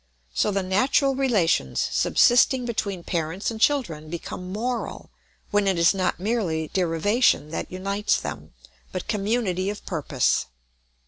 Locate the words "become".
4.09-4.51